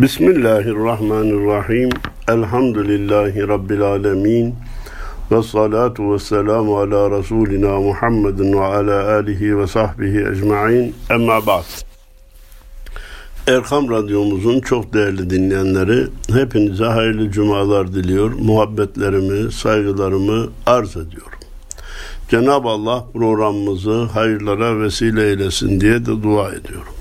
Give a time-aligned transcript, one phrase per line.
[0.00, 1.90] Bismillahirrahmanirrahim.
[2.28, 4.54] Elhamdülillahi Rabbil alemin.
[5.30, 10.94] Ve salatu ve selamu ala Resulina Muhammedin ve ala alihi ve sahbihi ecma'in.
[11.10, 11.64] Emma ba'd.
[13.46, 18.32] Erkam Radyomuzun çok değerli dinleyenleri, hepinize hayırlı cumalar diliyor.
[18.32, 21.38] Muhabbetlerimi, saygılarımı arz ediyorum.
[22.28, 26.94] Cenab-ı Allah programımızı hayırlara vesile eylesin diye de dua ediyorum.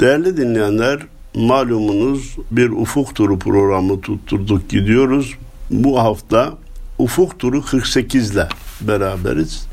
[0.00, 0.98] Değerli dinleyenler,
[1.34, 5.34] malumunuz bir ufuk turu programı tutturduk gidiyoruz.
[5.70, 6.54] Bu hafta
[6.98, 8.48] ufuk turu 48 ile
[8.80, 9.66] beraberiz.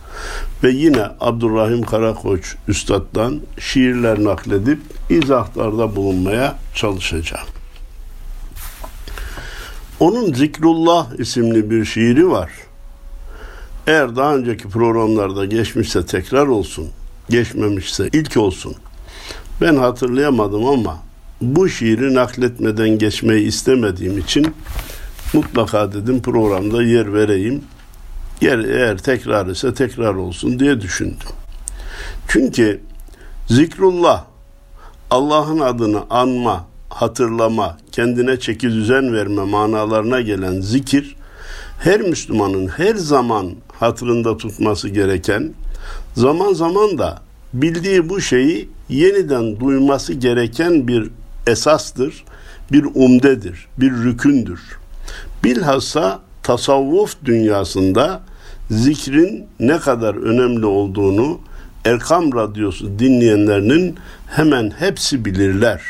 [0.64, 7.48] Ve yine Abdurrahim Karakoç Üstad'dan şiirler nakledip izahlarda bulunmaya çalışacağım.
[10.00, 12.52] Onun Zikrullah isimli bir şiiri var.
[13.88, 16.88] Eğer daha önceki programlarda geçmişse tekrar olsun,
[17.30, 18.76] geçmemişse ilk olsun.
[19.62, 20.98] Ben hatırlayamadım ama
[21.42, 24.54] bu şiiri nakletmeden geçmeyi istemediğim için
[25.34, 27.62] mutlaka dedim programda yer vereyim.
[28.42, 31.28] Yer, eğer tekrar ise tekrar olsun diye düşündüm.
[32.28, 32.82] Çünkü
[33.48, 34.26] zikrullah
[35.10, 41.16] Allah'ın adını anma, hatırlama, kendine çeki düzen verme manalarına gelen zikir
[41.80, 45.54] her Müslümanın her zaman hatırında tutması gereken,
[46.16, 47.22] zaman zaman da
[47.54, 51.10] bildiği bu şeyi yeniden duyması gereken bir
[51.48, 52.24] esastır,
[52.72, 54.62] bir umdedir, bir rükündür.
[55.44, 58.22] Bilhassa tasavvuf dünyasında
[58.72, 61.40] zikrin ne kadar önemli olduğunu
[61.86, 63.96] Erkam Radyosu dinleyenlerinin
[64.28, 65.82] hemen hepsi bilirler.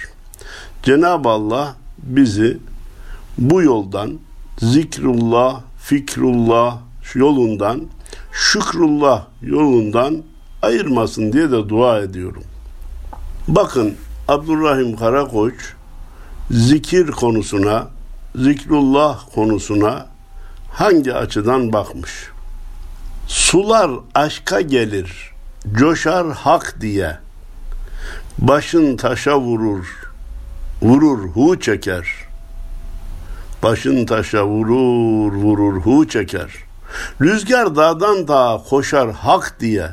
[0.83, 2.57] Cenab-ı Allah bizi
[3.37, 4.19] bu yoldan
[4.59, 6.77] zikrullah, fikrullah
[7.15, 7.81] yolundan,
[8.31, 10.23] şükrullah yolundan
[10.61, 12.43] ayırmasın diye de dua ediyorum.
[13.47, 13.93] Bakın
[14.31, 15.53] Abdurrahim Karakoç
[16.51, 17.87] zikir konusuna,
[18.35, 20.07] zikrullah konusuna
[20.73, 22.11] hangi açıdan bakmış?
[23.27, 25.31] Sular aşka gelir,
[25.73, 27.17] coşar hak diye.
[28.37, 29.85] Başın taşa vurur,
[30.81, 32.07] vurur hu çeker.
[33.63, 36.51] Başın taşa vurur, vurur hu çeker.
[37.21, 39.89] Rüzgar dağdan dağa koşar hak diye.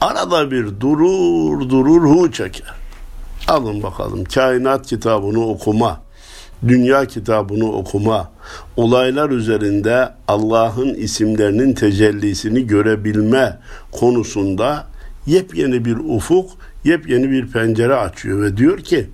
[0.00, 2.79] Arada bir durur, durur hu çeker.
[3.48, 6.00] Alın bakalım kainat kitabını okuma,
[6.68, 8.30] dünya kitabını okuma,
[8.76, 13.58] olaylar üzerinde Allah'ın isimlerinin tecellisini görebilme
[13.92, 14.86] konusunda
[15.26, 16.50] yepyeni bir ufuk,
[16.84, 19.10] yepyeni bir pencere açıyor ve diyor ki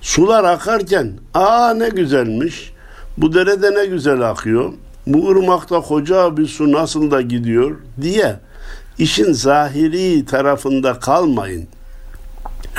[0.00, 2.72] sular akarken aa ne güzelmiş,
[3.16, 4.72] bu derede ne güzel akıyor,
[5.06, 7.76] bu ırmakta koca bir su nasıl da gidiyor?
[8.02, 8.36] diye
[8.98, 11.68] işin zahiri tarafında kalmayın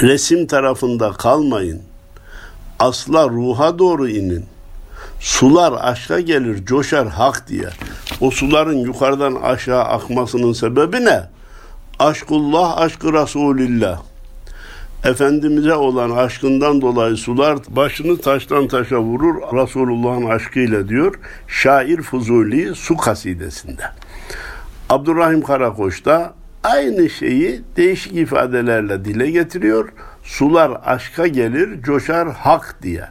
[0.01, 1.81] resim tarafında kalmayın.
[2.79, 4.45] Asla ruha doğru inin.
[5.19, 7.69] Sular aşka gelir, coşar hak diye.
[8.21, 11.23] O suların yukarıdan aşağı akmasının sebebi ne?
[11.99, 14.01] Aşkullah, aşkı Resulillah.
[15.03, 22.97] Efendimiz'e olan aşkından dolayı sular başını taştan taşa vurur Resulullah'ın aşkıyla diyor şair Fuzuli su
[22.97, 23.83] kasidesinde.
[24.89, 26.33] Abdurrahim Karakoç da
[26.65, 29.89] aynı şeyi değişik ifadelerle dile getiriyor.
[30.23, 33.03] Sular aşka gelir, coşar hak diye.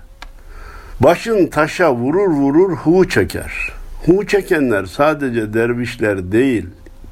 [1.00, 3.72] Başın taşa vurur vurur hu çeker.
[4.06, 6.66] Hu çekenler sadece dervişler değil,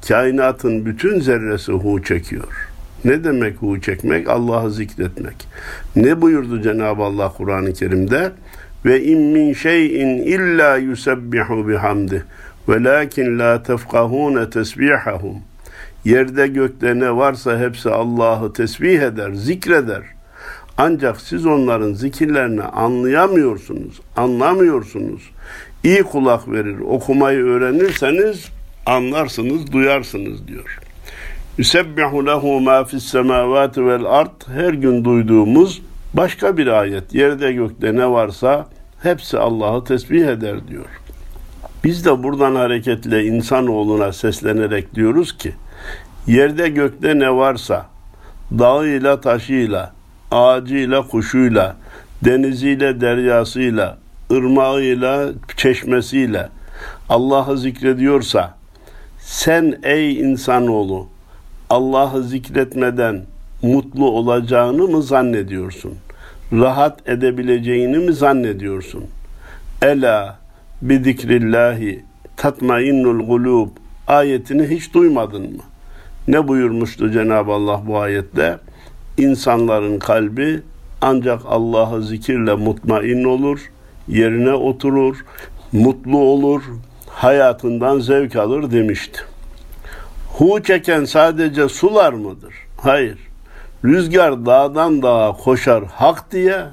[0.07, 2.69] kainatın bütün zerresi hu çekiyor.
[3.05, 4.29] Ne demek hu çekmek?
[4.29, 5.47] Allah'ı zikretmek.
[5.95, 8.31] Ne buyurdu Cenab-ı Allah Kur'an-ı Kerim'de?
[8.85, 12.23] Ve in min şeyin illa yusebbihu bihamdi
[12.69, 15.52] velakin la tefkahune tesbihahum.
[16.05, 20.03] Yerde gökte ne varsa hepsi Allah'ı tesbih eder, zikreder.
[20.77, 25.21] Ancak siz onların zikirlerini anlayamıyorsunuz, anlamıyorsunuz.
[25.83, 28.49] İyi kulak verir, okumayı öğrenirseniz
[28.85, 30.79] anlarsınız, duyarsınız diyor.
[31.57, 35.81] Yusebbihu lehu ma fis semavati vel ard her gün duyduğumuz
[36.13, 37.13] başka bir ayet.
[37.13, 38.67] Yerde gökte ne varsa
[39.03, 40.85] hepsi Allah'ı tesbih eder diyor.
[41.83, 45.53] Biz de buradan hareketle insanoğluna seslenerek diyoruz ki
[46.27, 47.85] Yerde gökte ne varsa,
[48.59, 49.93] dağıyla taşıyla,
[50.31, 51.75] ağacıyla kuşuyla,
[52.25, 53.97] deniziyle deryasıyla,
[54.31, 56.49] ırmağıyla çeşmesiyle
[57.09, 58.55] Allah'ı zikrediyorsa,
[59.19, 61.07] sen ey insanoğlu
[61.69, 63.21] Allah'ı zikretmeden
[63.61, 65.93] mutlu olacağını mı zannediyorsun?
[66.53, 69.05] Rahat edebileceğini mi zannediyorsun?
[69.81, 70.37] Ela
[70.81, 72.03] bi zikrillahi
[72.37, 73.69] tatmainnul gulub
[74.07, 75.63] ayetini hiç duymadın mı?
[76.27, 78.59] Ne buyurmuştu Cenab-ı Allah bu ayette?
[79.17, 80.61] İnsanların kalbi
[81.01, 83.71] ancak Allah'ı zikirle mutmain olur,
[84.07, 85.25] yerine oturur,
[85.71, 86.61] mutlu olur,
[87.09, 89.19] hayatından zevk alır demişti.
[90.33, 92.53] Hu çeken sadece sular mıdır?
[92.81, 93.17] Hayır.
[93.85, 96.63] Rüzgar dağdan dağa koşar hak diye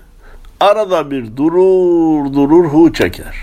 [0.61, 3.37] arada bir durur durur hu çeker.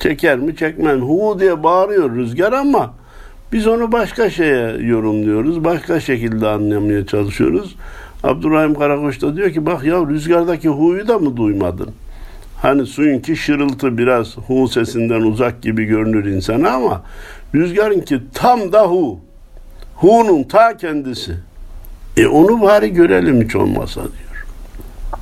[0.00, 2.94] Çeker mi çekmez hu diye bağırıyor rüzgar ama
[3.52, 5.64] biz onu başka şeye yorumluyoruz.
[5.64, 7.76] Başka şekilde anlamaya çalışıyoruz.
[8.22, 11.90] Abdurrahim Karakoç da diyor ki bak ya rüzgardaki hu'yu da mı duymadın?
[12.62, 17.02] Hani suyunki şırıltı biraz hu sesinden uzak gibi görünür insana ama
[17.54, 19.20] rüzgarınki tam da hu.
[19.94, 21.32] Hu'nun ta kendisi.
[22.16, 24.46] E onu bari görelim hiç olmasa diyor.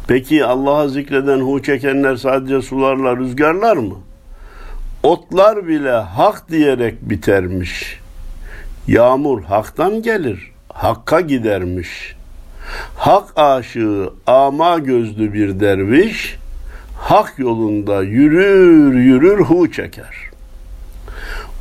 [0.09, 3.95] Peki Allah'a zikreden hu çekenler sadece sularla rüzgarlar mı?
[5.03, 8.00] Otlar bile hak diyerek bitermiş.
[8.91, 12.17] Yağmur haktan gelir, hakka gidermiş.
[12.97, 16.37] Hak aşığı ama gözlü bir derviş,
[16.99, 20.17] hak yolunda yürür yürür hu çeker.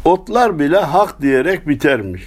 [0.05, 2.23] Otlar bile hak diyerek bitermiş.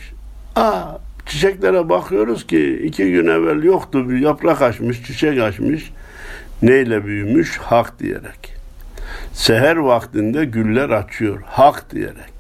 [0.57, 0.83] Aa,
[1.27, 5.91] çiçeklere bakıyoruz ki iki gün evvel yoktu bir yaprak açmış, çiçek açmış.
[6.63, 7.59] Neyle büyümüş?
[7.59, 8.55] Hak diyerek.
[9.33, 12.32] Seher vaktinde güller açıyor, hak diyerek.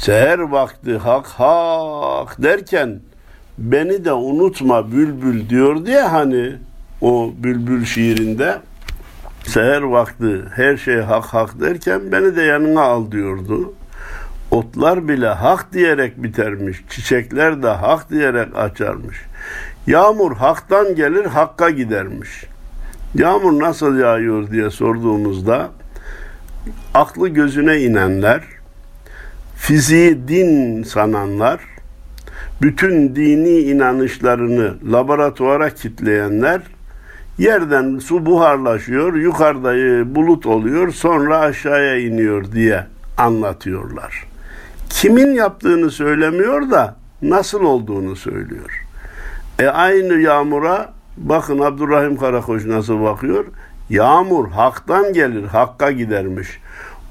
[0.00, 3.00] Seher vakti hak hak derken
[3.58, 6.52] beni de unutma bülbül diyor diye hani
[7.00, 8.58] o bülbül şiirinde
[9.44, 13.74] seher vakti her şey hak hak derken beni de yanına al diyordu.
[14.50, 19.16] Otlar bile hak diyerek bitermiş, çiçekler de hak diyerek açarmış.
[19.86, 22.44] Yağmur haktan gelir, hakka gidermiş.
[23.14, 25.68] Yağmur nasıl yağıyor diye sorduğumuzda
[26.94, 28.59] aklı gözüne inenler,
[29.60, 31.60] fiziği din sananlar,
[32.62, 36.60] bütün dini inanışlarını laboratuvara kitleyenler
[37.38, 42.86] yerden su buharlaşıyor, yukarıda bulut oluyor, sonra aşağıya iniyor diye
[43.18, 44.24] anlatıyorlar.
[44.90, 48.86] Kimin yaptığını söylemiyor da nasıl olduğunu söylüyor.
[49.58, 53.44] E aynı yağmura bakın Abdurrahim Karakoç nasıl bakıyor?
[53.90, 56.60] Yağmur haktan gelir, hakka gidermiş.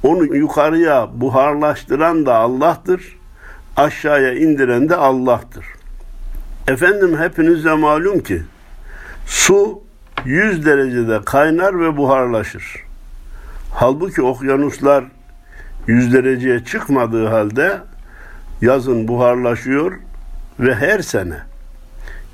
[0.03, 3.19] Onu yukarıya buharlaştıran da Allah'tır.
[3.77, 5.65] Aşağıya indiren de Allah'tır.
[6.67, 8.43] Efendim hepinize malum ki
[9.25, 9.83] su
[10.25, 12.83] 100 derecede kaynar ve buharlaşır.
[13.73, 15.03] Halbuki okyanuslar
[15.87, 17.77] 100 dereceye çıkmadığı halde
[18.61, 19.99] yazın buharlaşıyor
[20.59, 21.37] ve her sene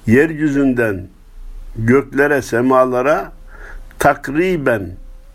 [0.08, 1.08] yeryüzünden
[1.76, 3.32] göklere, semalara
[4.00, 4.92] takriben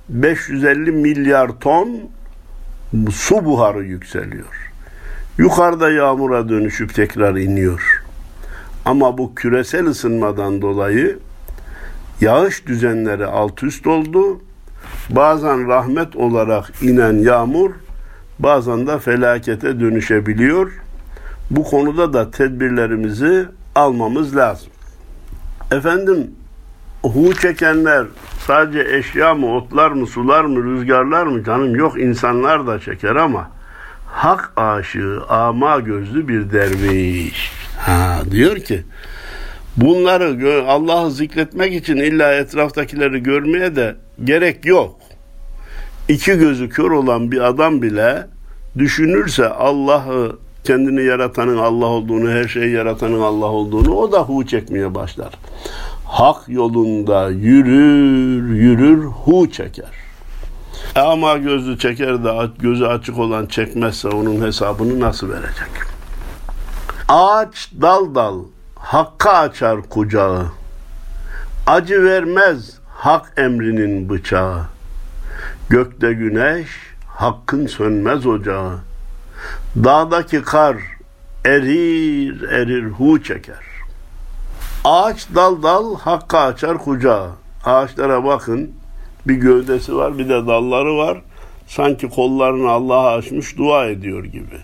[0.08, 1.88] 550 milyar ton
[3.10, 4.72] su buharı yükseliyor.
[5.38, 8.02] Yukarıda yağmura dönüşüp tekrar iniyor.
[8.84, 11.18] Ama bu küresel ısınmadan dolayı
[12.20, 14.40] yağış düzenleri alt üst oldu.
[15.10, 17.70] Bazen rahmet olarak inen yağmur
[18.38, 20.72] bazen de felakete dönüşebiliyor.
[21.50, 24.68] Bu konuda da tedbirlerimizi almamız lazım.
[25.72, 26.30] Efendim
[27.02, 28.06] hu çekenler
[28.46, 33.50] sadece eşya mı, otlar mı, sular mı, rüzgarlar mı canım yok insanlar da çeker ama
[34.06, 37.52] hak aşığı, ama gözlü bir derviş.
[37.78, 38.84] Ha, diyor ki
[39.76, 44.96] bunları Allah'ı zikretmek için illa etraftakileri görmeye de gerek yok.
[46.08, 48.26] İki gözü kör olan bir adam bile
[48.78, 54.94] düşünürse Allah'ı kendini yaratanın Allah olduğunu, her şeyi yaratanın Allah olduğunu o da hu çekmeye
[54.94, 55.30] başlar.
[56.10, 59.90] Hak yolunda yürür, yürür, hu çeker.
[60.96, 65.70] Ama gözü çeker de gözü açık olan çekmezse onun hesabını nasıl verecek?
[67.08, 68.38] Ağaç dal dal,
[68.74, 70.46] hakka açar kucağı.
[71.66, 74.66] Acı vermez hak emrinin bıçağı.
[75.68, 76.68] Gökte güneş,
[77.06, 78.78] hakkın sönmez ocağı.
[79.76, 80.76] Dağdaki kar
[81.44, 83.69] erir erir hu çeker.
[84.84, 87.30] Ağaç dal dal hakka açar kucağı.
[87.64, 88.70] Ağaçlara bakın
[89.28, 91.18] bir gövdesi var bir de dalları var.
[91.66, 94.56] Sanki kollarını Allah'a açmış dua ediyor gibi.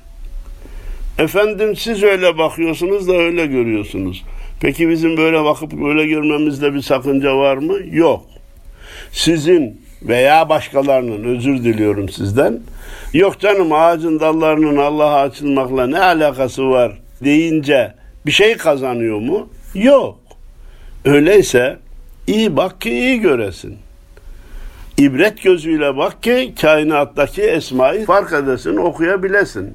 [1.19, 4.25] Efendim siz öyle bakıyorsunuz da öyle görüyorsunuz.
[4.61, 7.75] Peki bizim böyle bakıp böyle görmemizde bir sakınca var mı?
[7.91, 8.25] Yok.
[9.13, 12.61] Sizin veya başkalarının özür diliyorum sizden.
[13.13, 16.93] Yok canım ağacın dallarının Allah'a açılmakla ne alakası var
[17.25, 17.95] deyince
[18.27, 19.49] bir şey kazanıyor mu?
[19.75, 20.19] Yok.
[21.05, 21.79] Öyleyse
[22.27, 23.79] iyi bak ki iyi göresin.
[24.99, 29.75] İbret gözüyle bak ki kainattaki esmayı fark edesin, okuyabilesin.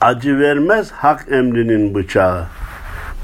[0.00, 2.46] Acı vermez hak emrinin bıçağı.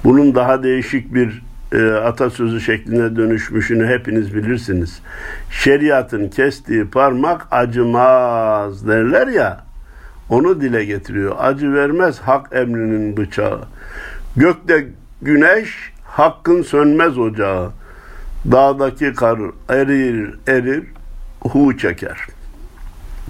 [0.04, 1.42] Bunun daha değişik bir
[1.72, 5.00] e, atasözü şekline dönüşmüşünü hepiniz bilirsiniz.
[5.50, 9.64] Şeriatın kestiği parmak acımaz derler ya.
[10.28, 11.36] Onu dile getiriyor.
[11.38, 13.60] Acı vermez hak emrinin bıçağı.
[14.36, 14.86] Gökte
[15.22, 17.70] güneş hakkın sönmez ocağı.
[18.52, 20.84] Dağdaki kar erir erir
[21.40, 22.18] hu çeker.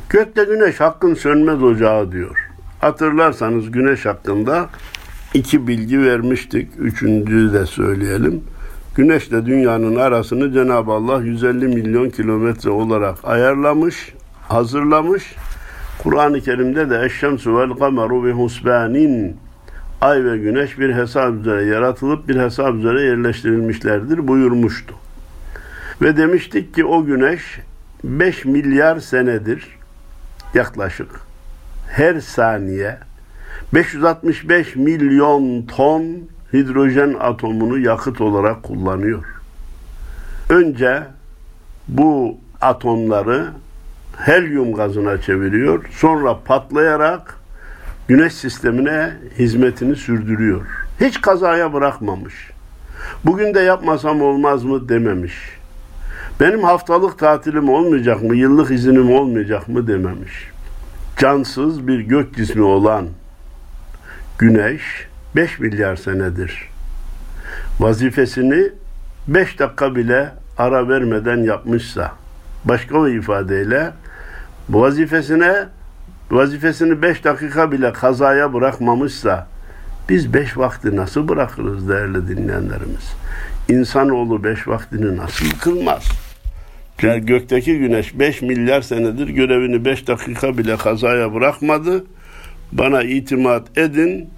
[0.08, 2.48] Gökte güneş hakkın sönmez ocağı diyor.
[2.80, 4.68] Hatırlarsanız güneş hakkında
[5.34, 6.68] iki bilgi vermiştik.
[6.78, 8.44] Üçüncüyü de söyleyelim.
[8.94, 14.14] Güneşle dünyanın arasını Cenab-ı Allah 150 milyon kilometre olarak ayarlamış,
[14.48, 15.34] hazırlamış.
[16.02, 19.36] Kur'an-ı Kerim'de de eşşemsu vel kameru ve husbanin
[20.00, 24.94] ay ve güneş bir hesap üzere yaratılıp bir hesap üzere yerleştirilmişlerdir buyurmuştu.
[26.02, 27.60] Ve demiştik ki o güneş
[28.04, 29.68] 5 milyar senedir
[30.54, 31.20] yaklaşık
[31.90, 32.98] her saniye
[33.74, 36.04] 565 milyon ton
[36.52, 39.24] hidrojen atomunu yakıt olarak kullanıyor.
[40.48, 41.02] Önce
[41.88, 43.46] bu atomları
[44.16, 45.84] helyum gazına çeviriyor.
[45.90, 47.38] Sonra patlayarak
[48.08, 50.66] güneş sistemine hizmetini sürdürüyor.
[51.00, 52.34] Hiç kazaya bırakmamış.
[53.24, 55.34] Bugün de yapmasam olmaz mı dememiş.
[56.40, 60.50] Benim haftalık tatilim olmayacak mı, yıllık izinim olmayacak mı dememiş.
[61.18, 63.06] Cansız bir gök cismi olan
[64.38, 64.82] güneş
[65.36, 66.68] 5 milyar senedir
[67.80, 68.72] vazifesini
[69.28, 72.12] 5 dakika bile ara vermeden yapmışsa
[72.64, 73.92] başka bir ifadeyle
[74.68, 75.66] bu vazifesine
[76.30, 79.46] vazifesini 5 dakika bile kazaya bırakmamışsa
[80.08, 83.12] biz 5 vakti nasıl bırakırız değerli dinleyenlerimiz?
[83.68, 86.08] İnsanoğlu 5 vaktini nasıl kılmaz?
[87.02, 92.04] Yani gökteki güneş 5 milyar senedir görevini 5 dakika bile kazaya bırakmadı.
[92.72, 94.30] Bana itimat edin.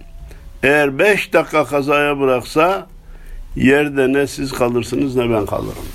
[0.62, 2.86] Eğer 5 dakika kazaya bıraksa
[3.56, 5.86] yerde ne siz kalırsınız ne ben kalırım.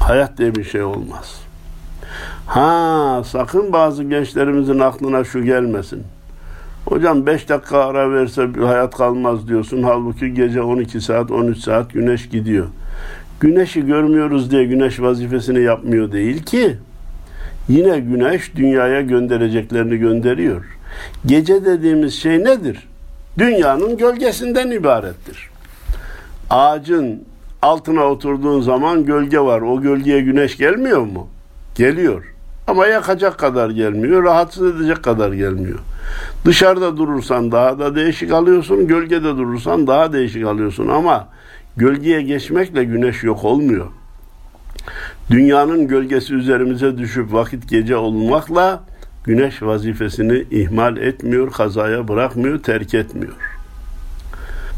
[0.00, 1.43] Hayat diye bir şey olmaz.
[2.46, 6.02] Ha sakın bazı gençlerimizin aklına şu gelmesin.
[6.86, 9.82] Hocam 5 dakika ara verse hayat kalmaz diyorsun.
[9.82, 12.66] Halbuki gece 12 saat 13 saat güneş gidiyor.
[13.40, 16.76] Güneşi görmüyoruz diye güneş vazifesini yapmıyor değil ki.
[17.68, 20.64] Yine güneş dünyaya göndereceklerini gönderiyor.
[21.26, 22.88] Gece dediğimiz şey nedir?
[23.38, 25.50] Dünyanın gölgesinden ibarettir.
[26.50, 27.24] Ağacın
[27.62, 29.60] altına oturduğun zaman gölge var.
[29.60, 31.28] O gölgeye güneş gelmiyor mu?
[31.74, 32.33] Geliyor.
[32.66, 35.78] Ama yakacak kadar gelmiyor, rahatsız edecek kadar gelmiyor.
[36.44, 41.28] Dışarıda durursan daha da değişik alıyorsun, gölgede durursan daha değişik alıyorsun ama
[41.76, 43.86] gölgeye geçmekle güneş yok olmuyor.
[45.30, 48.84] Dünyanın gölgesi üzerimize düşüp vakit gece olmakla
[49.24, 53.34] güneş vazifesini ihmal etmiyor, kazaya bırakmıyor, terk etmiyor.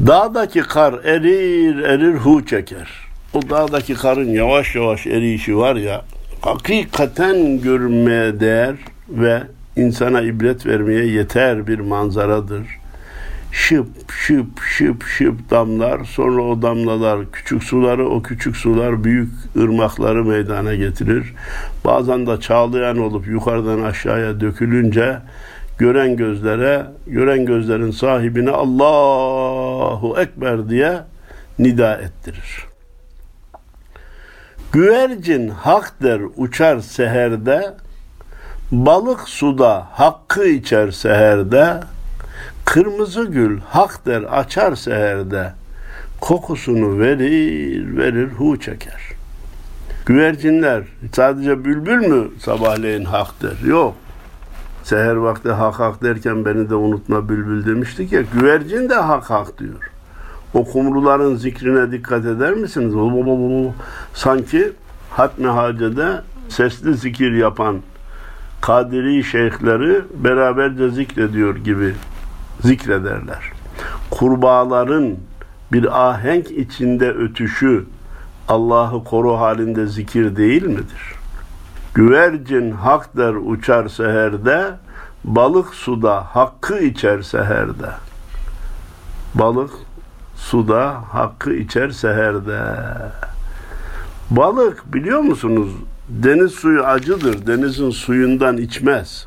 [0.06, 3.06] Dağdaki kar erir erir hu çeker.
[3.34, 6.04] O dağdaki karın yavaş yavaş eriyişi var ya,
[6.46, 8.76] hakikaten görmeye değer
[9.08, 9.42] ve
[9.76, 12.62] insana ibret vermeye yeter bir manzaradır.
[13.52, 20.24] Şıp şıp şıp şıp damlar sonra o damlalar küçük suları o küçük sular büyük ırmakları
[20.24, 21.34] meydana getirir.
[21.84, 25.18] Bazen de çağlayan olup yukarıdan aşağıya dökülünce
[25.78, 31.00] gören gözlere gören gözlerin sahibine Allahu Ekber diye
[31.58, 32.65] nida ettirir.
[34.72, 37.74] Güvercin hak der uçar seherde,
[38.72, 41.80] balık suda hakkı içer seherde,
[42.64, 45.52] kırmızı gül hak der açar seherde,
[46.20, 49.02] kokusunu verir verir hu çeker.
[50.06, 53.68] Güvercinler sadece bülbül mü sabahleyin hak der?
[53.68, 53.94] Yok.
[54.82, 58.22] Seher vakti hak hak derken beni de unutma bülbül demiştik ya.
[58.32, 59.90] Güvercin de hak hak diyor.
[60.54, 62.94] O kumruların zikrine dikkat eder misiniz?
[64.14, 64.72] Sanki
[65.10, 67.80] hatmi hacede sesli zikir yapan
[68.60, 71.94] Kadiri şeyhleri beraberce zikrediyor gibi
[72.60, 73.52] zikrederler.
[74.10, 75.16] Kurbağaların
[75.72, 77.84] bir ahenk içinde ötüşü
[78.48, 81.14] Allah'ı koru halinde zikir değil midir?
[81.94, 84.74] Güvercin hak der uçar seherde,
[85.24, 87.90] balık suda hakkı içer seherde.
[89.34, 89.70] Balık
[90.50, 92.60] suda hakkı içer seherde.
[94.30, 95.68] Balık biliyor musunuz?
[96.08, 97.46] Deniz suyu acıdır.
[97.46, 99.26] Denizin suyundan içmez.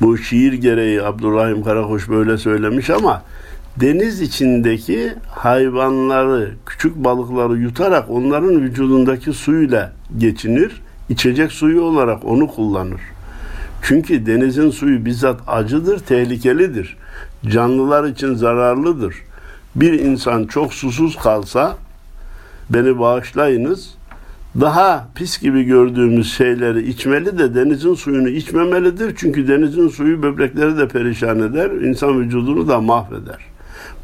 [0.00, 3.22] Bu şiir gereği Abdurrahim Karakoş böyle söylemiş ama
[3.76, 10.82] deniz içindeki hayvanları, küçük balıkları yutarak onların vücudundaki suyla geçinir.
[11.08, 13.00] İçecek suyu olarak onu kullanır.
[13.82, 16.96] Çünkü denizin suyu bizzat acıdır, tehlikelidir.
[17.46, 19.14] Canlılar için zararlıdır
[19.76, 21.76] bir insan çok susuz kalsa
[22.70, 23.94] beni bağışlayınız.
[24.60, 29.14] Daha pis gibi gördüğümüz şeyleri içmeli de denizin suyunu içmemelidir.
[29.16, 33.38] Çünkü denizin suyu böbrekleri de perişan eder, insan vücudunu da mahveder.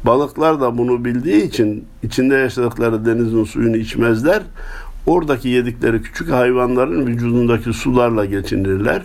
[0.03, 4.41] Balıklar da bunu bildiği için içinde yaşadıkları denizin suyunu içmezler.
[5.05, 9.01] Oradaki yedikleri küçük hayvanların vücudundaki sularla geçinirler.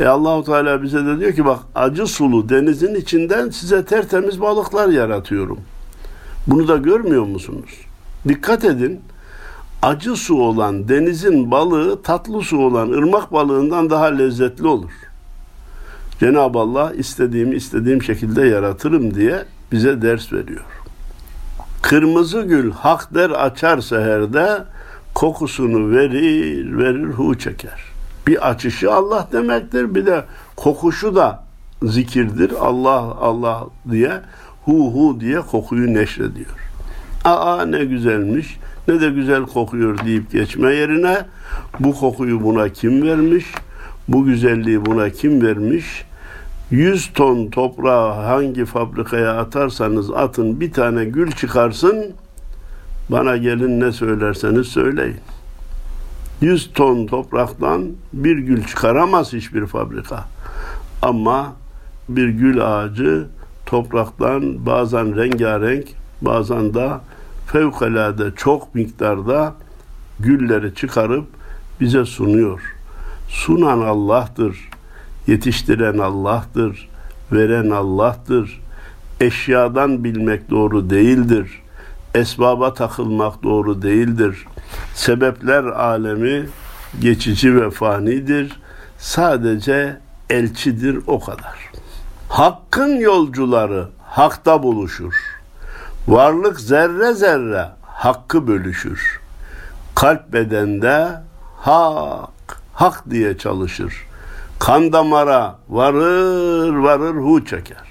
[0.00, 4.88] E Allahu Teala bize de diyor ki bak acı sulu denizin içinden size tertemiz balıklar
[4.88, 5.58] yaratıyorum.
[6.46, 7.70] Bunu da görmüyor musunuz?
[8.28, 9.00] Dikkat edin.
[9.82, 14.90] Acı su olan denizin balığı tatlı su olan ırmak balığından daha lezzetli olur.
[16.20, 20.64] Cenab-ı Allah istediğimi istediğim şekilde yaratırım diye bize ders veriyor.
[21.82, 24.64] Kırmızı gül hak der açar seherde
[25.14, 27.89] kokusunu verir verir hu çeker.
[28.26, 30.24] Bir açışı Allah demektir bir de
[30.56, 31.44] kokuşu da
[31.82, 32.52] zikirdir.
[32.60, 34.12] Allah Allah diye
[34.64, 36.70] hu hu diye kokuyu neşrediyor.
[37.24, 38.58] Aa ne güzelmiş
[38.88, 41.18] ne de güzel kokuyor deyip geçme yerine
[41.80, 43.44] bu kokuyu buna kim vermiş?
[44.08, 46.04] Bu güzelliği buna kim vermiş?
[46.70, 52.12] 100 ton toprağı hangi fabrikaya atarsanız atın bir tane gül çıkarsın
[53.08, 55.16] bana gelin ne söylerseniz söyleyin.
[56.40, 60.24] 100 ton topraktan bir gül çıkaramaz hiçbir fabrika.
[61.02, 61.52] Ama
[62.08, 63.26] bir gül ağacı
[63.66, 65.86] topraktan bazen rengarenk
[66.22, 66.90] bazen de
[67.46, 69.54] fevkalade çok miktarda
[70.20, 71.24] gülleri çıkarıp
[71.80, 72.60] bize sunuyor.
[73.28, 74.68] Sunan Allah'tır,
[75.26, 76.88] yetiştiren Allah'tır,
[77.32, 78.60] veren Allah'tır.
[79.20, 81.62] Eşyadan bilmek doğru değildir.
[82.14, 84.46] Esbaba takılmak doğru değildir.
[84.94, 86.46] Sebepler alemi
[87.00, 88.60] geçici ve fanidir.
[88.98, 89.96] Sadece
[90.30, 91.70] elçidir o kadar.
[92.28, 95.14] Hakkın yolcuları hakta buluşur.
[96.08, 99.20] Varlık zerre zerre hakkı bölüşür.
[99.94, 101.08] Kalp bedende
[101.56, 104.06] hak, hak diye çalışır.
[104.58, 107.90] Kan damara varır varır hu çeker.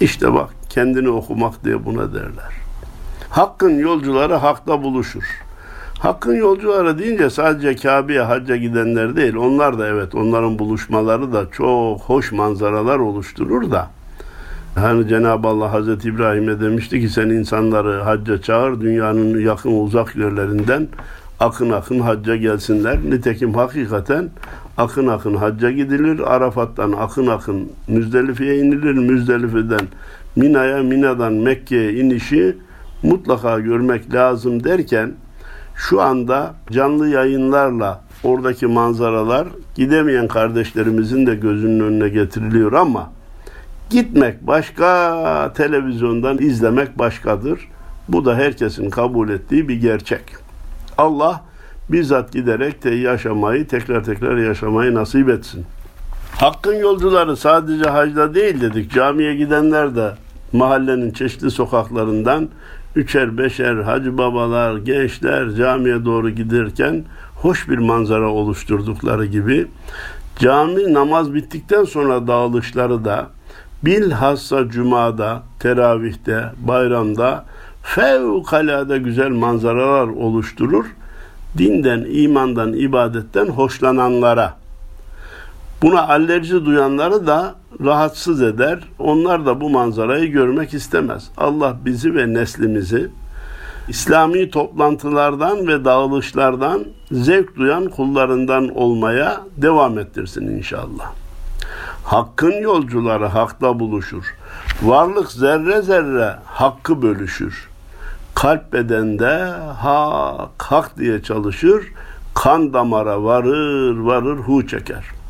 [0.00, 2.52] İşte bak kendini okumak diye buna derler.
[3.30, 5.24] Hakkın yolcuları hakta buluşur.
[6.02, 9.36] Hakkın yolcuları deyince sadece Kabe'ye hacca gidenler değil.
[9.36, 13.90] Onlar da evet onların buluşmaları da çok hoş manzaralar oluşturur da.
[14.74, 20.88] Hani Cenab-ı Allah Hazreti İbrahim'e demişti ki sen insanları hacca çağır dünyanın yakın uzak yerlerinden
[21.40, 22.98] akın akın hacca gelsinler.
[23.10, 24.30] Nitekim hakikaten
[24.76, 26.34] akın akın hacca gidilir.
[26.34, 28.94] Arafat'tan akın akın Müzdelife'ye inilir.
[28.94, 29.88] Müzdelife'den
[30.36, 32.56] Mina'ya, Mina'dan Mekke'ye inişi
[33.02, 35.12] mutlaka görmek lazım derken
[35.88, 43.10] şu anda canlı yayınlarla oradaki manzaralar gidemeyen kardeşlerimizin de gözünün önüne getiriliyor ama
[43.90, 47.68] gitmek başka, televizyondan izlemek başkadır.
[48.08, 50.22] Bu da herkesin kabul ettiği bir gerçek.
[50.98, 51.44] Allah
[51.88, 55.64] bizzat giderek de yaşamayı, tekrar tekrar yaşamayı nasip etsin.
[56.36, 58.92] Hakkın yolcuları sadece hacda değil dedik.
[58.92, 60.12] Camiye gidenler de
[60.52, 62.48] mahallenin çeşitli sokaklarından
[62.96, 69.66] üçer beşer hacı babalar, gençler camiye doğru giderken hoş bir manzara oluşturdukları gibi
[70.36, 73.26] cami namaz bittikten sonra dağılışları da
[73.82, 77.44] bilhassa cumada, teravihte, bayramda
[77.82, 80.86] fevkalade güzel manzaralar oluşturur.
[81.58, 84.61] Dinden, imandan, ibadetten hoşlananlara
[85.82, 88.78] Buna alerji duyanları da rahatsız eder.
[88.98, 91.30] Onlar da bu manzarayı görmek istemez.
[91.36, 93.10] Allah bizi ve neslimizi
[93.88, 101.12] İslami toplantılardan ve dağılışlardan zevk duyan kullarından olmaya devam ettirsin inşallah.
[102.04, 104.34] Hakkın yolcuları hakta buluşur.
[104.82, 107.68] Varlık zerre zerre hakkı bölüşür.
[108.34, 111.86] Kalp bedende hak, hak diye çalışır.
[112.34, 115.21] Kan damara varır varır hu çeker.''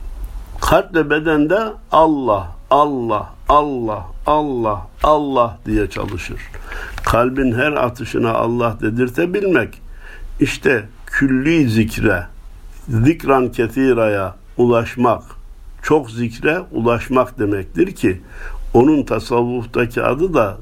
[0.72, 1.58] Kalple bedende
[1.92, 6.40] Allah, Allah, Allah, Allah, Allah diye çalışır.
[7.04, 9.82] Kalbin her atışına Allah dedirtebilmek
[10.40, 12.26] işte külli zikre,
[12.88, 15.22] zikran ketiraya ulaşmak,
[15.82, 18.20] çok zikre ulaşmak demektir ki
[18.74, 20.56] onun tasavvuftaki adı da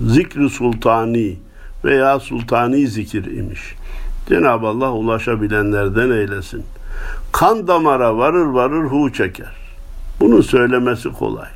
[0.00, 1.36] zikri sultani
[1.84, 3.74] veya sultani zikir imiş.
[4.28, 6.64] Cenab-ı Allah ulaşabilenlerden eylesin
[7.38, 9.56] kan damara varır varır hu çeker.
[10.20, 11.48] Bunun söylemesi kolay.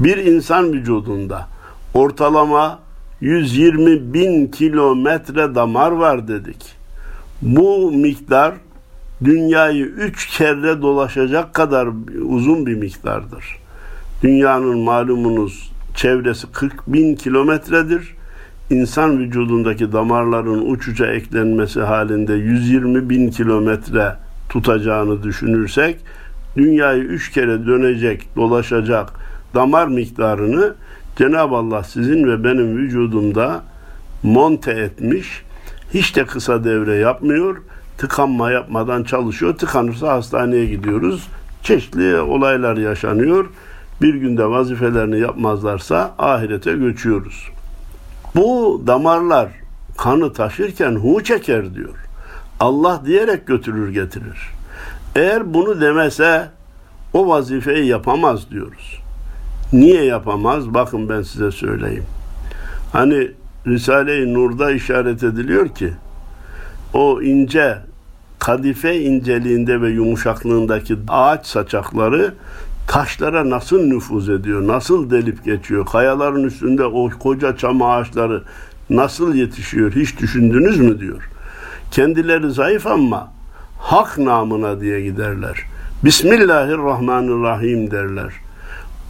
[0.00, 1.48] Bir insan vücudunda
[1.94, 2.78] ortalama
[3.20, 6.76] 120 bin kilometre damar var dedik.
[7.42, 8.54] Bu miktar
[9.24, 11.88] dünyayı üç kere dolaşacak kadar
[12.28, 13.44] uzun bir miktardır.
[14.22, 18.14] Dünyanın malumunuz çevresi 40 bin kilometredir.
[18.70, 24.16] insan vücudundaki damarların uçuca eklenmesi halinde 120 bin kilometre
[24.48, 25.96] tutacağını düşünürsek
[26.56, 29.12] dünyayı üç kere dönecek, dolaşacak
[29.54, 30.74] damar miktarını
[31.16, 33.62] Cenab-ı Allah sizin ve benim vücudumda
[34.22, 35.42] monte etmiş.
[35.94, 37.56] Hiç de kısa devre yapmıyor.
[37.98, 39.56] Tıkanma yapmadan çalışıyor.
[39.56, 41.28] Tıkanırsa hastaneye gidiyoruz.
[41.62, 43.46] Çeşitli olaylar yaşanıyor.
[44.02, 47.48] Bir günde vazifelerini yapmazlarsa ahirete göçüyoruz.
[48.36, 49.48] Bu damarlar
[49.98, 51.94] kanı taşırken hu çeker diyor.
[52.62, 54.38] Allah diyerek götürür getirir.
[55.16, 56.48] Eğer bunu demese
[57.12, 59.00] o vazifeyi yapamaz diyoruz.
[59.72, 60.74] Niye yapamaz?
[60.74, 62.04] Bakın ben size söyleyeyim.
[62.92, 63.30] Hani
[63.66, 65.92] Risale-i Nur'da işaret ediliyor ki
[66.94, 67.78] o ince
[68.38, 72.34] kadife inceliğinde ve yumuşaklığındaki ağaç saçakları
[72.88, 78.42] taşlara nasıl nüfuz ediyor, nasıl delip geçiyor, kayaların üstünde o koca çam ağaçları
[78.90, 81.31] nasıl yetişiyor hiç düşündünüz mü diyor.
[81.92, 83.32] Kendileri zayıf ama
[83.78, 85.56] hak namına diye giderler.
[86.04, 88.32] Bismillahirrahmanirrahim derler.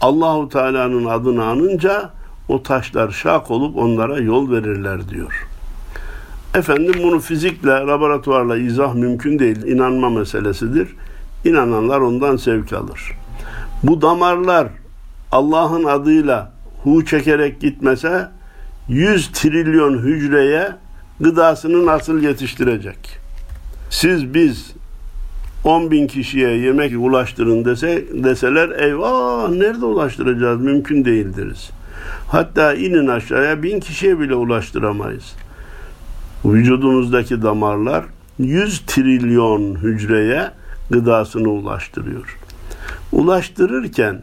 [0.01, 2.09] Allahu Teala'nın adını anınca
[2.47, 5.47] o taşlar şak olup onlara yol verirler diyor.
[6.55, 9.63] Efendim bunu fizikle, laboratuvarla izah mümkün değil.
[9.63, 10.95] İnanma meselesidir.
[11.45, 13.11] İnananlar ondan sevk alır.
[13.83, 14.67] Bu damarlar
[15.31, 16.51] Allah'ın adıyla
[16.83, 18.29] hu çekerek gitmese
[18.87, 20.82] 100 trilyon hücreye
[21.19, 23.19] gıdasını nasıl yetiştirecek?
[23.89, 24.73] Siz biz
[25.63, 31.69] 10 bin kişiye yemek ulaştırın dese, deseler eyvah nerede ulaştıracağız mümkün değildiriz.
[32.27, 35.33] Hatta inin aşağıya bin kişiye bile ulaştıramayız.
[36.45, 38.05] Vücudumuzdaki damarlar
[38.39, 40.51] 100 trilyon hücreye
[40.89, 42.37] gıdasını ulaştırıyor.
[43.11, 44.21] Ulaştırırken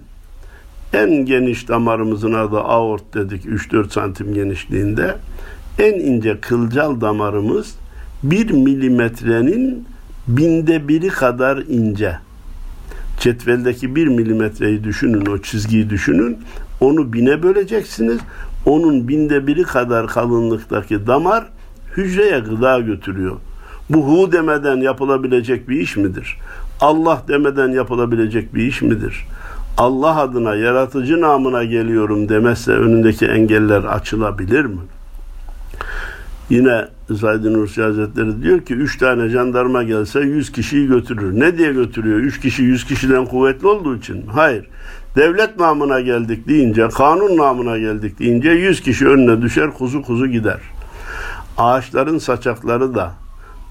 [0.92, 5.16] en geniş damarımızın adı aort dedik 3-4 santim genişliğinde.
[5.78, 7.74] En ince kılcal damarımız
[8.22, 9.84] 1 milimetrenin
[10.28, 12.18] binde biri kadar ince.
[13.20, 16.38] Cetveldeki bir milimetreyi düşünün, o çizgiyi düşünün.
[16.80, 18.18] Onu bine böleceksiniz.
[18.66, 21.46] Onun binde biri kadar kalınlıktaki damar
[21.96, 23.36] hücreye gıda götürüyor.
[23.90, 26.38] Bu hu demeden yapılabilecek bir iş midir?
[26.80, 29.26] Allah demeden yapılabilecek bir iş midir?
[29.78, 34.80] Allah adına, yaratıcı namına geliyorum demezse önündeki engeller açılabilir mi?
[36.50, 36.88] Yine
[37.20, 41.40] Said Nursi Hazretleri diyor ki üç tane jandarma gelse yüz kişiyi götürür.
[41.40, 42.18] Ne diye götürüyor?
[42.18, 44.26] Üç kişi yüz kişiden kuvvetli olduğu için.
[44.26, 44.66] Hayır.
[45.16, 50.58] Devlet namına geldik deyince, kanun namına geldik deyince yüz kişi önüne düşer, kuzu kuzu gider.
[51.58, 53.12] Ağaçların saçakları da,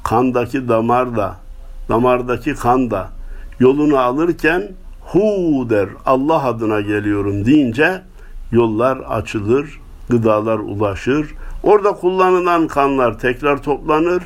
[0.03, 1.35] kandaki damar da,
[1.89, 3.09] damardaki kan da
[3.59, 8.01] yolunu alırken hu der, Allah adına geliyorum deyince
[8.51, 11.27] yollar açılır, gıdalar ulaşır,
[11.63, 14.23] Orada kullanılan kanlar tekrar toplanır,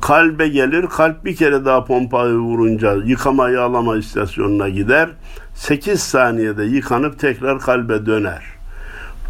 [0.00, 0.86] kalbe gelir.
[0.86, 5.08] Kalp bir kere daha pompayı vurunca yıkama yağlama istasyonuna gider.
[5.54, 8.42] 8 saniyede yıkanıp tekrar kalbe döner.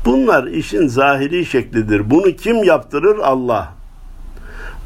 [0.05, 2.11] Bunlar işin zahiri şeklidir.
[2.11, 3.19] Bunu kim yaptırır?
[3.19, 3.73] Allah.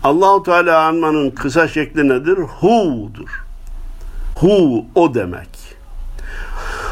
[0.05, 2.39] Allahu Teala anmanın kısa şekli nedir?
[2.39, 3.45] Hu'dur.
[4.37, 5.49] Hu o demek.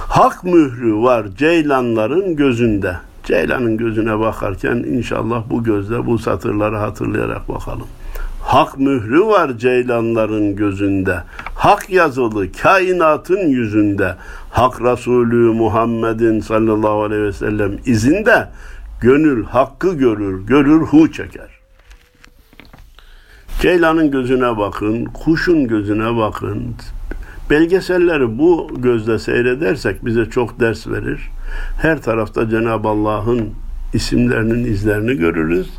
[0.09, 2.97] Hak mührü var ceylanların gözünde.
[3.27, 7.87] Ceylanın gözüne bakarken inşallah bu gözle bu satırları hatırlayarak bakalım.
[8.43, 11.23] Hak mührü var ceylanların gözünde.
[11.55, 14.15] Hak yazılı kainatın yüzünde.
[14.51, 18.49] Hak Resulü Muhammed'in sallallahu aleyhi ve sellem izinde
[19.01, 21.51] gönül hakkı görür, görür hu çeker.
[23.61, 26.75] Ceylanın gözüne bakın, kuşun gözüne bakın.
[27.51, 31.31] Belgeselleri bu gözle seyredersek bize çok ders verir.
[31.83, 33.51] Her tarafta Cenab-ı Allah'ın
[33.95, 35.71] isimlerinin izlerini görürüz.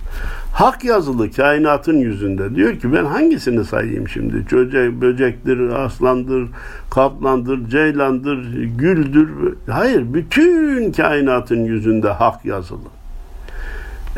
[0.54, 2.56] Hak yazılı kainatın yüzünde.
[2.56, 4.46] Diyor ki ben hangisini sayayım şimdi?
[4.50, 6.48] Çocuk, böcektir, aslandır,
[6.92, 9.30] kaplandır, ceylandır, güldür.
[9.70, 12.90] Hayır, bütün kainatın yüzünde hak yazılı.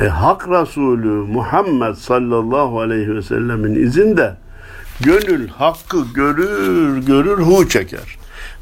[0.02, 4.36] E, hak Resulü Muhammed sallallahu aleyhi ve sellemin izinde
[5.04, 8.19] gönül hakkı görür, görür, hu çeker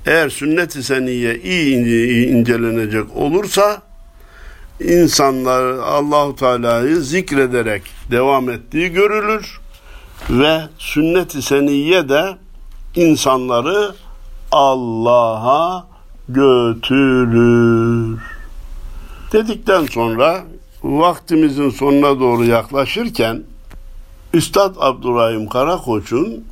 [0.07, 3.81] eğer sünnet-i seniye iyi incelenecek olursa
[4.79, 9.59] insanlar Allahu Teala'yı zikrederek devam ettiği görülür
[10.29, 12.37] ve sünnet-i seniye de
[12.95, 13.95] insanları
[14.51, 15.87] Allah'a
[16.29, 18.19] götürür.
[19.31, 20.43] Dedikten sonra
[20.83, 23.43] vaktimizin sonuna doğru yaklaşırken
[24.33, 26.45] Üstad Abdurrahim Karakoç'un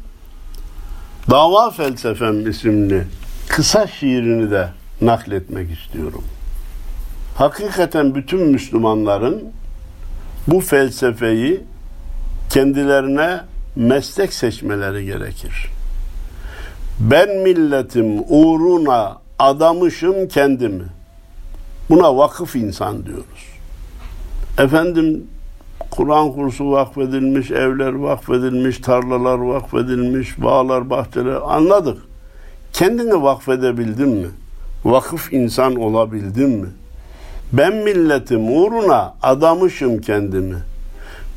[1.30, 3.08] Dava Felsefem isimli
[3.48, 4.70] kısa şiirini de
[5.02, 6.24] nakletmek istiyorum.
[7.36, 9.44] Hakikaten bütün Müslümanların
[10.48, 11.62] bu felsefeyi
[12.50, 13.42] kendilerine
[13.76, 15.70] meslek seçmeleri gerekir.
[17.00, 20.84] Ben milletim uğruna adamışım kendimi.
[21.90, 23.56] Buna vakıf insan diyoruz.
[24.58, 25.24] Efendim
[25.92, 31.98] Kur'an kursu vakfedilmiş, evler vakfedilmiş, tarlalar vakfedilmiş, bağlar, bahçeler anladık.
[32.76, 34.28] Kendini vakfedebildin mi?
[34.86, 36.68] Vakıf insan olabildin mi?
[37.54, 40.56] Ben milletim uğruna adamışım kendimi.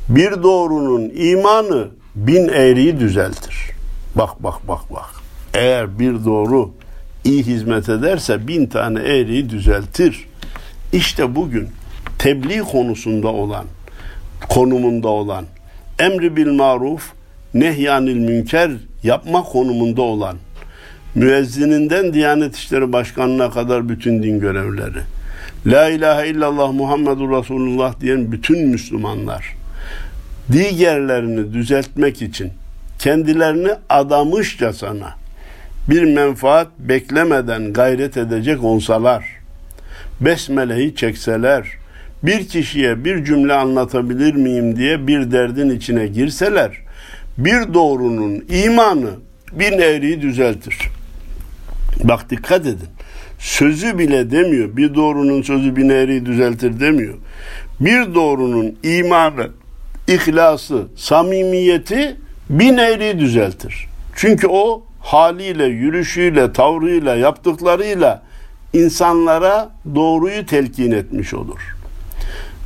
[0.09, 3.71] Bir doğrunun imanı bin eğriyi düzeltir.
[4.15, 5.11] Bak bak bak bak.
[5.55, 6.71] Eğer bir doğru
[7.25, 10.29] iyi hizmet ederse bin tane eğriyi düzeltir.
[10.93, 11.69] İşte bugün
[12.19, 13.65] tebliğ konusunda olan,
[14.49, 15.45] konumunda olan,
[15.99, 17.13] emri bil maruf,
[17.55, 18.71] nehyanil münker
[19.03, 20.37] yapma konumunda olan,
[21.19, 25.01] müezzininden Diyanet İşleri Başkanı'na kadar bütün din görevleri,
[25.67, 29.57] La ilahe illallah Muhammedur Resulullah diyen bütün Müslümanlar,
[30.53, 32.51] diğerlerini düzeltmek için
[32.99, 35.15] kendilerini adamışçasına
[35.91, 39.25] bir menfaat beklemeden gayret edecek olsalar,
[40.21, 41.69] besmeleyi çekseler,
[42.23, 46.79] bir kişiye bir cümle anlatabilir miyim diye bir derdin içine girseler,
[47.39, 49.11] bir doğrunun imanı
[49.53, 50.98] bir eğriyi düzeltir.
[52.05, 52.89] Bak dikkat edin.
[53.39, 54.77] Sözü bile demiyor.
[54.77, 57.15] Bir doğrunun sözü bir eğriyi düzeltir demiyor.
[57.81, 59.49] Bir doğrunun imanı,
[60.09, 62.17] ihlası, samimiyeti
[62.51, 63.87] bin eğriyi düzeltir.
[64.17, 68.23] Çünkü o haliyle, yürüyüşüyle, tavrıyla, yaptıklarıyla
[68.73, 71.77] insanlara doğruyu telkin etmiş olur.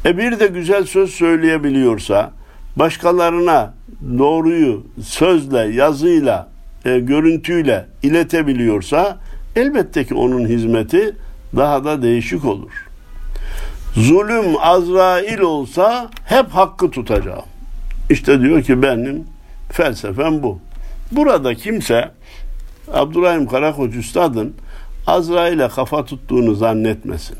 [0.04, 2.30] E bir de güzel söz söyleyebiliyorsa,
[2.76, 3.74] başkalarına
[4.18, 6.51] doğruyu sözle, yazıyla,
[6.84, 9.18] e, görüntüyle iletebiliyorsa
[9.56, 11.16] elbette ki onun hizmeti
[11.56, 12.72] daha da değişik olur.
[13.94, 17.44] Zulüm Azrail olsa hep hakkı tutacağım.
[18.10, 19.24] İşte diyor ki benim
[19.70, 20.58] felsefem bu.
[21.12, 22.10] Burada kimse
[22.92, 24.54] Abdurrahim Karakoç Üstad'ın
[25.06, 27.36] Azrail'e kafa tuttuğunu zannetmesin.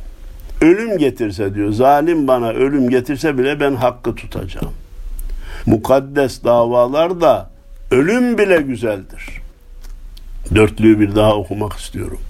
[0.61, 4.73] Ölüm getirse diyor, zalim bana ölüm getirse bile ben hakkı tutacağım.
[5.67, 7.51] Mukaddes davalarda
[7.93, 9.41] ölüm bile güzeldir.
[10.55, 12.21] Dörtlüğü bir daha okumak istiyorum.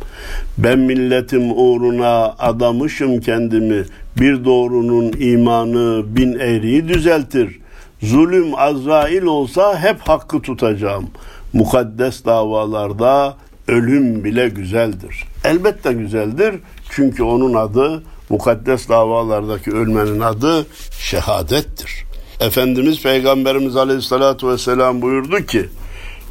[0.58, 3.84] Ben milletim uğruna adamışım kendimi.
[4.20, 7.58] Bir doğrunun imanı bin eğriyi düzeltir.
[8.02, 11.10] Zulüm Azrail olsa hep hakkı tutacağım.
[11.52, 13.36] Mukaddes davalarda
[13.68, 15.24] ölüm bile güzeldir.
[15.44, 16.54] Elbette güzeldir.
[16.90, 20.66] Çünkü onun adı mukaddes davalardaki ölmenin adı
[21.00, 22.04] şehadettir.
[22.42, 25.68] Efendimiz Peygamberimiz Aleyhisselatü Vesselam buyurdu ki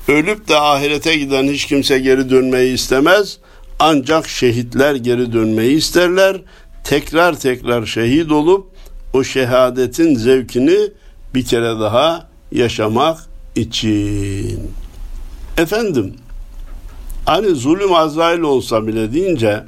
[0.07, 3.37] ölüp de ahirete giden hiç kimse geri dönmeyi istemez.
[3.79, 6.41] Ancak şehitler geri dönmeyi isterler.
[6.83, 8.67] Tekrar tekrar şehit olup
[9.13, 10.77] o şehadetin zevkini
[11.35, 13.19] bir kere daha yaşamak
[13.55, 14.71] için.
[15.57, 16.15] Efendim,
[17.25, 19.63] hani zulüm Azrail olsa bile deyince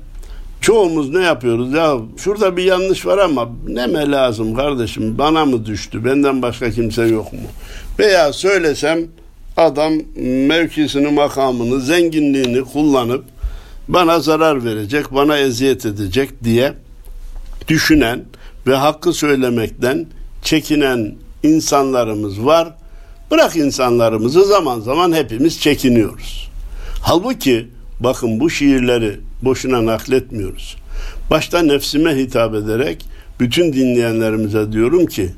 [0.63, 1.73] çoğumuz ne yapıyoruz?
[1.73, 5.17] Ya şurada bir yanlış var ama neme lazım kardeşim?
[5.17, 6.05] Bana mı düştü?
[6.05, 7.39] Benden başka kimse yok mu?
[7.99, 8.99] Veya söylesem
[9.57, 9.93] adam
[10.47, 13.25] mevkisini, makamını, zenginliğini kullanıp
[13.87, 16.73] bana zarar verecek, bana eziyet edecek diye
[17.67, 18.23] düşünen
[18.67, 20.05] ve hakkı söylemekten
[20.41, 22.75] çekinen insanlarımız var.
[23.31, 26.49] Bırak insanlarımızı zaman zaman hepimiz çekiniyoruz.
[27.01, 27.67] Halbuki
[27.99, 30.77] bakın bu şiirleri boşuna nakletmiyoruz.
[31.29, 33.05] Başta nefsime hitap ederek
[33.39, 35.29] bütün dinleyenlerimize diyorum ki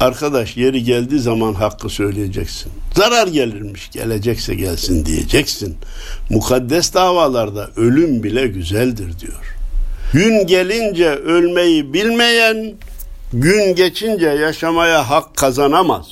[0.00, 2.72] arkadaş yeri geldiği zaman hakkı söyleyeceksin.
[2.94, 5.76] Zarar gelirmiş gelecekse gelsin diyeceksin.
[6.30, 9.56] Mukaddes davalarda ölüm bile güzeldir diyor.
[10.12, 12.72] Gün gelince ölmeyi bilmeyen
[13.32, 16.06] gün geçince yaşamaya hak kazanamaz.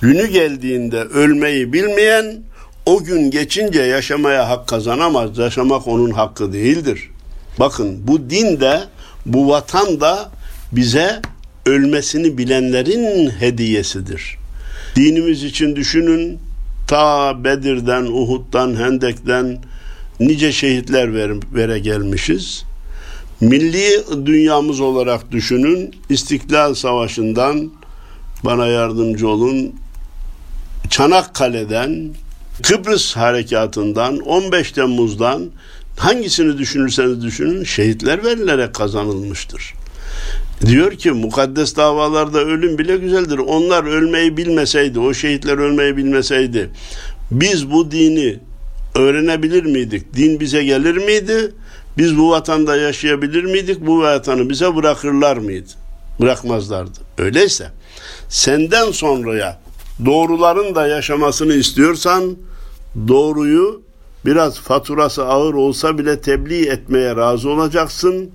[0.00, 2.42] Günü geldiğinde ölmeyi bilmeyen
[2.86, 5.38] o gün geçince yaşamaya hak kazanamaz.
[5.38, 7.10] Yaşamak onun hakkı değildir.
[7.58, 8.80] Bakın bu din de
[9.26, 10.30] bu vatan da
[10.72, 11.20] bize
[11.66, 14.38] ölmesini bilenlerin hediyesidir.
[14.96, 16.38] Dinimiz için düşünün
[16.88, 19.58] ta Bedir'den, Uhud'dan, Hendek'ten
[20.20, 22.64] nice şehitler ver, vere gelmişiz.
[23.40, 25.94] Milli dünyamız olarak düşünün.
[26.08, 27.70] İstiklal Savaşı'ndan
[28.44, 29.74] bana yardımcı olun.
[30.90, 32.10] Çanakkale'den,
[32.62, 35.50] Kıbrıs harekatından, 15 Temmuz'dan
[35.96, 39.74] hangisini düşünürseniz düşünün şehitler verilerek kazanılmıştır.
[40.66, 43.38] Diyor ki mukaddes davalarda ölüm bile güzeldir.
[43.38, 46.70] Onlar ölmeyi bilmeseydi, o şehitler ölmeyi bilmeseydi
[47.30, 48.38] biz bu dini
[48.94, 50.14] öğrenebilir miydik?
[50.14, 51.52] Din bize gelir miydi?
[51.98, 53.86] Biz bu vatanda yaşayabilir miydik?
[53.86, 55.70] Bu vatanı bize bırakırlar mıydı?
[56.20, 56.98] bırakmazlardı.
[57.18, 57.70] Öyleyse
[58.28, 59.58] senden sonraya
[60.04, 62.36] doğruların da yaşamasını istiyorsan
[63.08, 63.82] doğruyu
[64.26, 68.30] biraz faturası ağır olsa bile tebliğ etmeye razı olacaksın.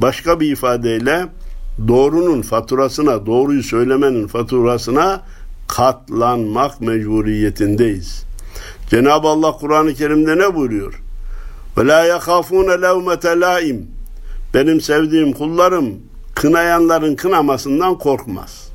[0.00, 1.26] Başka bir ifadeyle
[1.88, 5.22] doğrunun faturasına, doğruyu söylemenin faturasına
[5.68, 8.22] katlanmak mecburiyetindeyiz.
[8.90, 11.02] Cenab-ı Allah Kur'an-ı Kerim'de ne buyuruyor?
[11.78, 13.86] Ve la yakafune levmete laim.
[14.54, 15.94] Benim sevdiğim kullarım
[16.34, 18.65] kınayanların kınamasından korkmaz.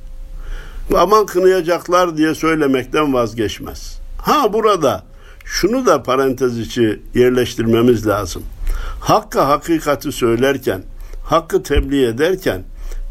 [0.98, 4.00] Aman kınayacaklar diye söylemekten vazgeçmez.
[4.22, 5.04] Ha burada
[5.46, 8.44] şunu da parantez içi yerleştirmemiz lazım.
[9.02, 10.84] Hakkı hakikati söylerken,
[11.26, 12.64] hakkı tebliğ ederken,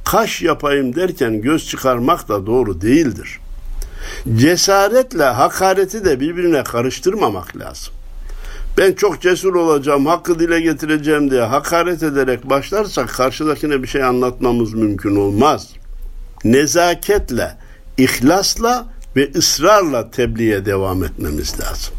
[0.04, 3.40] kaş yapayım derken göz çıkarmak da doğru değildir.
[4.36, 7.94] Cesaretle hakareti de birbirine karıştırmamak lazım.
[8.78, 14.74] Ben çok cesur olacağım, hakkı dile getireceğim diye hakaret ederek başlarsak karşıdakine bir şey anlatmamız
[14.74, 15.68] mümkün olmaz.
[16.44, 17.56] Nezaketle,
[18.00, 18.86] ihlasla
[19.16, 21.94] ve ısrarla tebliğe devam etmemiz lazım.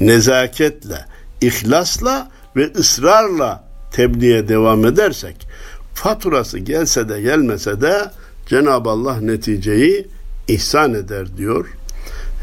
[0.00, 1.04] Nezaketle,
[1.40, 5.48] ihlasla ve ısrarla tebliğe devam edersek
[5.94, 8.10] faturası gelse de gelmese de
[8.46, 10.06] Cenab-ı Allah neticeyi
[10.48, 11.66] ihsan eder diyor.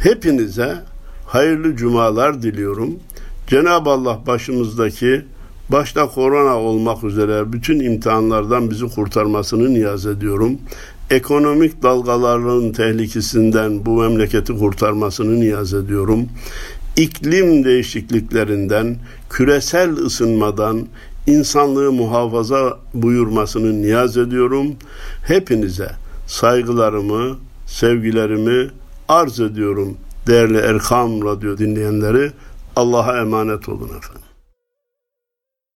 [0.04, 0.78] Hepinize
[1.26, 3.00] hayırlı cumalar diliyorum.
[3.48, 5.26] Cenab-ı Allah başımızdaki
[5.70, 10.60] başta korona olmak üzere bütün imtihanlardan bizi kurtarmasını niyaz ediyorum.
[11.10, 16.30] Ekonomik dalgaların tehlikesinden bu memleketi kurtarmasını niyaz ediyorum.
[16.98, 18.98] İklim değişikliklerinden,
[19.30, 20.88] küresel ısınmadan,
[21.28, 24.76] insanlığı muhafaza buyurmasını niyaz ediyorum.
[25.28, 25.92] Hepinize
[26.28, 28.72] saygılarımı, sevgilerimi
[29.08, 32.32] arz ediyorum değerli Erkam Radyo dinleyenleri.
[32.76, 34.23] Allah'a emanet olun efendim.